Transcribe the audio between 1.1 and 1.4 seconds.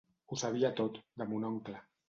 de